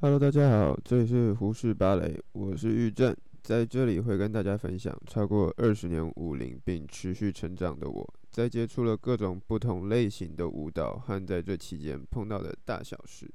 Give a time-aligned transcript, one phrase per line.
[0.00, 3.12] Hello，大家好，这里是胡适芭蕾，我是玉正，
[3.42, 13.28] 在这里会跟大家分享超过二十年舞龄并持续成长的我，在接触了各种不同类型的舞蹈和在这期间碰到的大小事。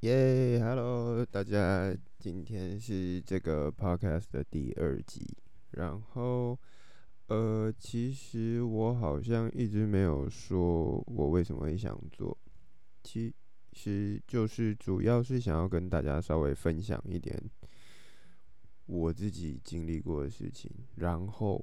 [0.00, 5.34] 耶，Hello，大家，今天是这个 Podcast 的第二集。
[5.76, 6.58] 然后，
[7.26, 12.36] 呃，其实我好像一直没有说我为什么会想做，
[13.02, 13.34] 其
[13.72, 17.38] 实就是主要是想要跟大家稍微分享一点
[18.86, 20.70] 我自己经历过的事情。
[20.94, 21.62] 然后，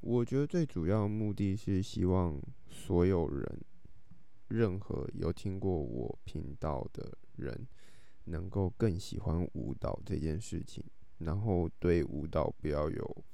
[0.00, 2.38] 我觉得最主要目的是希望
[2.68, 3.64] 所有人，
[4.48, 7.66] 任何有听过我频道的人，
[8.24, 10.84] 能够更喜欢舞蹈这件事情，
[11.16, 13.24] 然后对舞蹈不要有。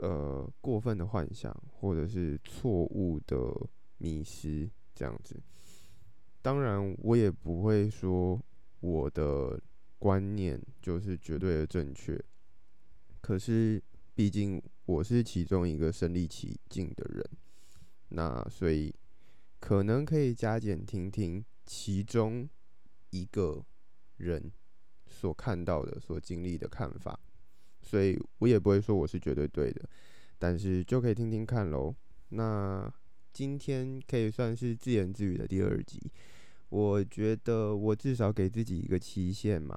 [0.00, 3.36] 呃，过分的幻想，或者是错误的
[3.98, 5.40] 迷失，这样子。
[6.42, 8.38] 当然，我也不会说
[8.80, 9.58] 我的
[9.98, 12.22] 观念就是绝对的正确。
[13.20, 13.82] 可是，
[14.14, 17.24] 毕竟我是其中一个身历其境的人，
[18.08, 18.94] 那所以
[19.58, 22.46] 可能可以加减听听其中
[23.08, 23.64] 一个
[24.18, 24.52] 人
[25.06, 27.18] 所看到的、所经历的看法。
[27.84, 29.88] 所以我也不会说我是绝对对的，
[30.38, 31.94] 但是就可以听听看喽。
[32.30, 32.92] 那
[33.32, 36.00] 今天可以算是自言自语的第二集，
[36.70, 39.76] 我觉得我至少给自己一个期限嘛，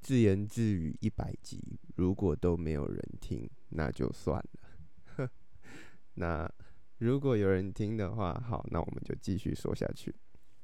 [0.00, 4.42] 自言自语一百集，如果都没有人听，那就算
[5.16, 5.30] 了。
[6.14, 6.50] 那
[6.98, 10.14] 如果有人听的话，好，那我们就继续说下去。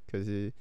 [0.07, 0.53] 可是，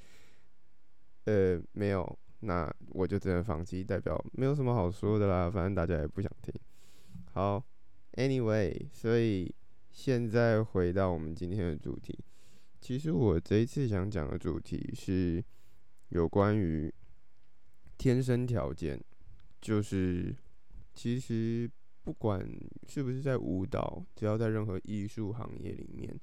[1.25, 2.20] 呃，没有。
[2.42, 6.54] 那我就只能放弃，代表没有什么好说的啦，反正大家也不想听。
[7.34, 7.62] 好
[8.14, 9.54] ，Anyway，所以
[9.92, 12.18] 现在回到我们今天的主题，
[12.80, 15.44] 其实我这一次想讲的主题是
[16.09, 16.94] 有关于
[17.97, 19.03] 天生条件，
[19.59, 20.34] 就是
[20.94, 21.69] 其实
[22.03, 22.50] 不管
[22.88, 26.18] 是不是在舞蹈，只要在任何艺术行业里面，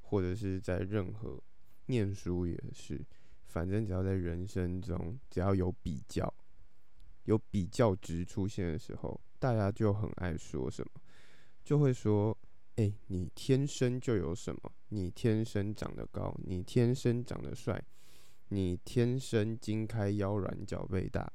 [0.00, 1.38] 或者是在任何
[1.86, 2.98] 念书也是。
[3.50, 6.32] 反正只要在人生中，只要有比较，
[7.24, 11.00] 有比较值出现的时候，大家就很爱说什么，
[11.64, 12.36] 就会说
[12.76, 14.70] ：“哎、你天生就有什么？
[14.90, 17.82] 你天生长得高，你天生长得帅，
[18.50, 21.32] 你天生筋开腰软脚背大，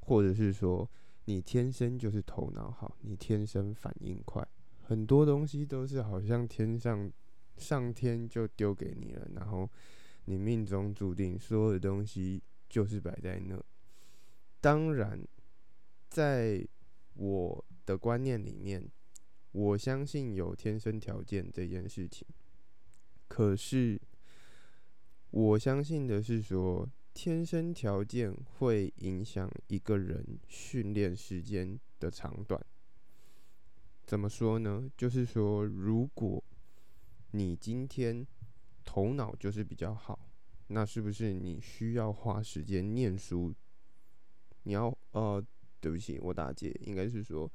[0.00, 0.86] 或者是说
[1.24, 4.46] 你天生就是头脑好，你天生反应快。
[4.82, 7.10] 很多东西都是好像天上
[7.56, 9.66] 上天就丢给你了，然后。”
[10.26, 13.62] 你命中注定，所有的东西就是摆在那。
[14.60, 15.22] 当然，
[16.08, 16.66] 在
[17.12, 18.90] 我的观念里面，
[19.52, 22.26] 我相信有天生条件这件事情。
[23.28, 24.00] 可是，
[25.30, 32.58] 我相信的是说，天生条件会影响一个人训练时间的长短。
[34.06, 34.90] 怎么说呢？
[34.96, 36.42] 就是说，如果
[37.32, 38.26] 你今天。
[38.84, 40.18] 头脑就是比较好，
[40.68, 43.52] 那是不是你需要花时间念书？
[44.64, 45.44] 你要呃，
[45.80, 47.50] 对不起，我打结，应该是说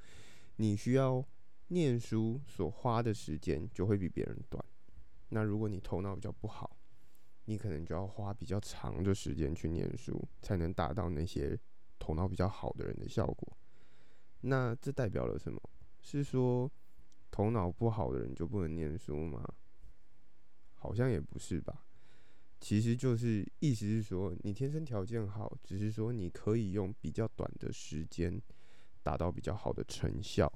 [0.57, 1.23] 你需要
[1.67, 4.63] 念书所花的时间就会比别人短。
[5.29, 6.75] 那如果你头脑比较不好，
[7.45, 11.59] 你可能就要花比较长的时间去念书，才能达到那些
[11.97, 13.57] 头脑比较好的人的效果。
[14.41, 15.61] 那这代表了什么？
[16.01, 16.71] 是说
[17.29, 19.43] 头脑不好的人就不能念书吗？
[20.79, 21.85] 好像也不是吧，
[22.59, 28.41] 其实就是意思是说，你天生条件好，只是说你可以用比较短的时间
[29.03, 30.51] 达到比较好的成效。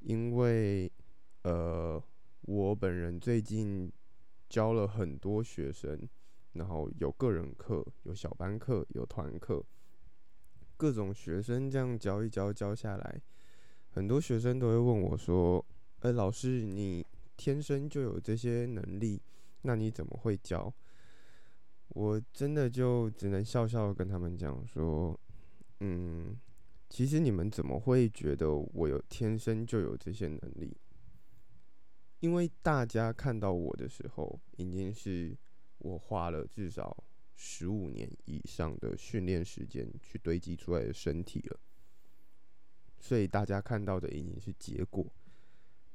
[0.00, 0.90] 因为，
[1.42, 2.00] 呃，
[2.42, 3.90] 我本人最近
[4.48, 5.98] 教了很多学生，
[6.52, 9.64] 然后有个人课、有小班课、有团课，
[10.76, 13.20] 各种学生这样教一教教下来，
[13.90, 15.64] 很多学生都会问我说
[16.02, 17.04] ：“哎，老师，你
[17.36, 19.20] 天生就有这些能力？”
[19.66, 20.72] 那你怎么会教？
[21.88, 25.18] 我真的就只能笑笑跟他们讲说，
[25.80, 26.38] 嗯，
[26.88, 30.76] 其实你们怎么会觉得我有天生就有这些能力？
[32.20, 35.36] 因为大家看到我的时候，已经是
[35.78, 37.04] 我花了至少
[37.34, 41.60] 十五年以上的训练时间去堆积出来的身体了，
[42.98, 45.12] 所以大家看到的已经是结果。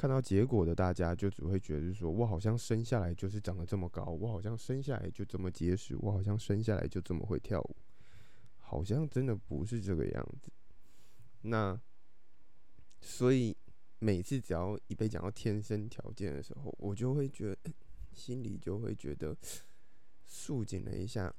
[0.01, 7.75] 看到结果的大家就只会觉得说，我好像生下来就是长得这么高，我好像生下来就这么结实，我好像生下来就这么会跳舞，
[8.57, 10.51] 好像真的不是这个样子。
[11.43, 11.79] 那
[12.99, 13.55] 所以
[13.99, 17.71] 每次只要一被讲到天生条件的时候，我就会觉得
[18.11, 19.37] 心里就会觉得
[20.25, 21.31] 肃静了一下。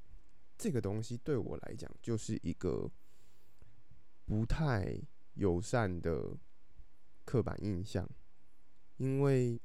[0.56, 2.88] 这个东西对我来讲就是一个
[4.24, 4.96] 不太
[5.34, 6.36] 友善的
[7.24, 8.08] 刻板印象，
[9.02, 9.60] 因为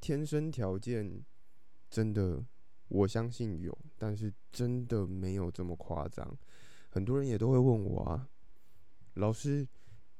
[0.00, 1.24] 天生条件
[1.90, 2.46] 真的
[2.86, 6.38] 我相信有，但是真的没有这么夸张。
[6.88, 8.28] 很多人也都会问我啊，
[9.14, 9.66] 老师，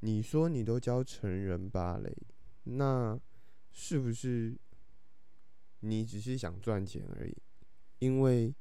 [0.00, 2.12] 你说你都教成人芭蕾，
[2.64, 3.16] 那
[3.70, 4.58] 是不是
[5.78, 7.36] 你只是想赚钱而已？
[8.00, 8.52] 因为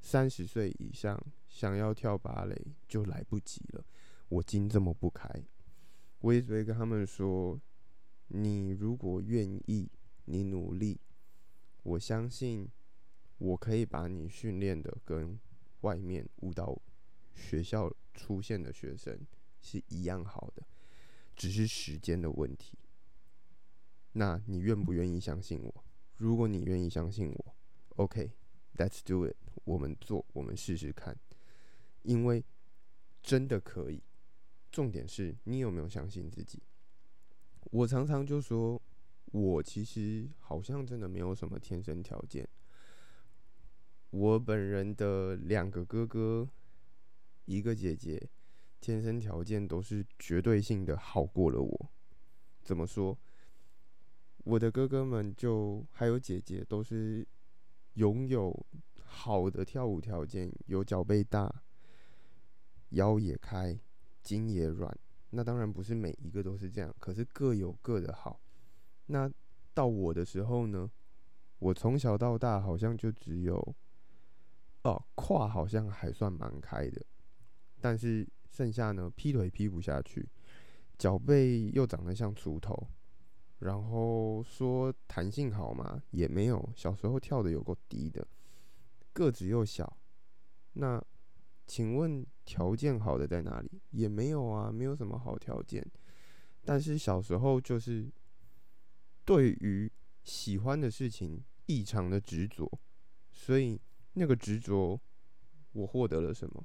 [0.00, 3.84] 三十岁以上想要跳芭蕾就来不及了。
[4.28, 5.30] 我筋这么不开，
[6.18, 7.60] 我也只会跟他们说：
[8.28, 9.88] 你如果愿意，
[10.24, 11.00] 你努力，
[11.82, 12.68] 我相信
[13.38, 15.38] 我可以把你训练的跟
[15.82, 16.80] 外面舞蹈
[17.34, 19.20] 学校出现的学生
[19.60, 20.66] 是一样好的，
[21.36, 22.78] 只是时间的问题。
[24.12, 25.84] 那你愿不愿意相信我？
[26.16, 27.54] 如果你愿意相信我
[27.96, 29.36] ，OK，Let's do it。
[29.64, 31.18] 我们做，我们试试看，
[32.02, 32.44] 因为
[33.22, 34.02] 真的可以。
[34.70, 36.62] 重点是你有没有相信自己？
[37.70, 38.80] 我常常就说，
[39.32, 42.48] 我其实好像真的没有什么天生条件。
[44.10, 46.48] 我本人的两个哥哥，
[47.44, 48.28] 一个姐姐，
[48.80, 51.90] 天生条件都是绝对性的好过了我。
[52.62, 53.18] 怎么说？
[54.44, 57.26] 我的哥哥们就还有姐姐都是
[57.94, 58.66] 拥有。
[59.08, 61.62] 好的跳舞条件，有脚背大，
[62.90, 63.78] 腰也开，
[64.22, 64.94] 筋也软。
[65.36, 68.40] 那当然不是每一个都是这样，可是各有各的好。
[69.04, 69.30] 那
[69.74, 70.90] 到我的时候呢？
[71.58, 73.56] 我从小到大好像就只有，
[74.82, 77.02] 哦，胯好像还算蛮开的，
[77.80, 80.28] 但是剩下呢，劈腿劈不下去，
[80.98, 82.88] 脚背又长得像锄头，
[83.58, 88.26] 然后说弹性好嘛，也没有，小时候跳的有够低的。
[89.14, 89.96] 个子又小，
[90.74, 91.02] 那
[91.66, 93.80] 请问条件好的在哪里？
[93.90, 95.84] 也没有啊，没有什么好条件。
[96.64, 98.10] 但是小时候就是
[99.24, 99.90] 对于
[100.24, 102.70] 喜欢的事情异常的执着，
[103.30, 103.80] 所以
[104.14, 105.00] 那个执着，
[105.72, 106.64] 我获得了什么？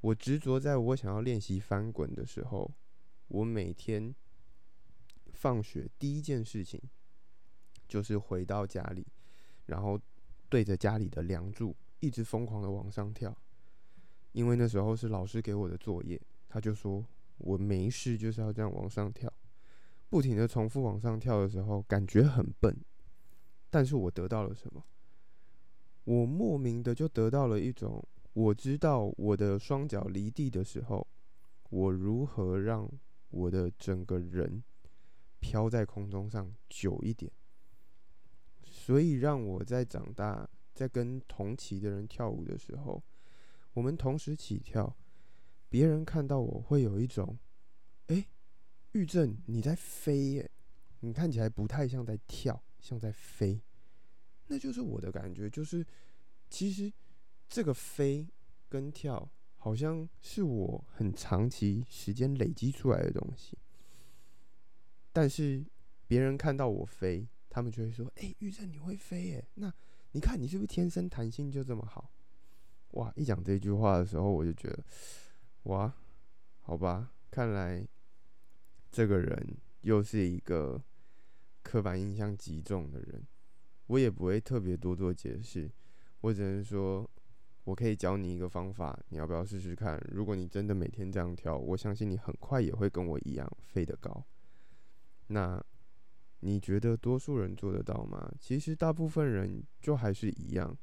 [0.00, 2.70] 我执着在我想要练习翻滚的时候，
[3.28, 4.14] 我每天
[5.32, 6.80] 放学第一件事情
[7.88, 9.06] 就是回到家里，
[9.66, 10.00] 然后。
[10.50, 13.32] 对着家里的梁柱一直疯狂的往上跳，
[14.32, 17.04] 因为那时候是老师给我的作业，他就说
[17.38, 19.32] 我没事就是要这样往上跳，
[20.08, 22.76] 不停的重复往上跳的时候，感觉很笨，
[23.68, 24.84] 但是我得到了什么？
[26.04, 31.06] 我莫名的就得到了一种，我知道我的双脚离地的时候，
[31.68, 32.90] 我如何让
[33.30, 34.62] 我的整个人
[35.38, 37.30] 飘在空中上久一点。
[38.64, 43.02] 所以让我在长大，在跟同期的人跳舞的时候，
[43.74, 44.96] 我们同时起跳，
[45.68, 47.38] 别人看到我会有一种，
[48.06, 48.26] 哎，
[48.92, 50.50] 昱正你在飞耶，
[51.00, 53.60] 你看起来不太像在跳，像在飞，
[54.46, 55.86] 那就是我的感觉，就是
[56.48, 56.92] 其实
[57.48, 58.26] 这个飞
[58.68, 63.56] 跟跳好像是我很长期时间累积出来的东西，
[65.12, 65.64] 但是
[66.06, 67.28] 别人看到我飞。
[67.52, 69.44] 他们就会说：“哎、欸，昱正你会飞耶？
[69.54, 69.74] 那
[70.12, 72.08] 你看你是不是天生弹性就这么好？”
[72.92, 73.12] 哇！
[73.16, 74.82] 一讲这句话的时候，我就觉得，
[75.64, 75.92] 哇，
[76.60, 77.86] 好吧，看来
[78.90, 80.82] 这个人又是一个
[81.62, 83.26] 刻板印象极重的人。
[83.86, 85.70] 我也不会特别多做解释，
[86.20, 87.08] 我只能说，
[87.64, 90.00] 我可以教你一个方法，你要不要试试看？
[90.10, 94.24] 如果你真的每天这样跳，我相信你很快也会跟我一样飞得高。
[95.28, 95.62] 那。
[96.42, 98.32] 你觉得多数人做得到吗？
[98.40, 100.74] 其实大部分人就还是一样。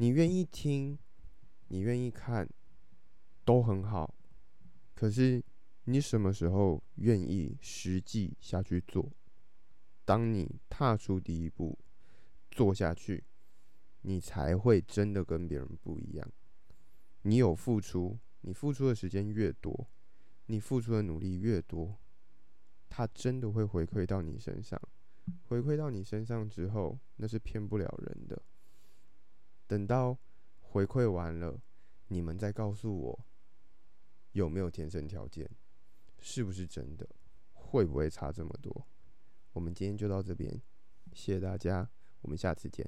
[0.00, 0.98] 你愿意听，
[1.68, 2.48] 你愿意看，
[3.44, 4.14] 都很好。
[4.94, 5.44] 可是
[5.84, 9.12] 你什么时候愿意实际下去做？
[10.06, 11.78] 当你踏出第一步，
[12.50, 13.22] 做下去，
[14.00, 16.26] 你才会真的跟别人不一样。
[17.20, 19.86] 你有付出，你付出的时间越多，
[20.46, 21.94] 你付出的努力越多。
[22.88, 24.80] 它真的会回馈到你身上，
[25.42, 28.42] 回馈到你身上之后，那是骗不了人的。
[29.70, 30.18] 等到
[30.58, 31.62] 回馈完了
[32.08, 33.24] 你们再告诉我
[34.32, 35.48] 有没有天生条件
[36.18, 37.08] 是不是真的
[37.52, 38.84] 会不会差这么多？
[39.52, 40.60] 我们今天就到这边
[41.12, 41.88] 谢谢大家
[42.22, 42.84] 我们下次见。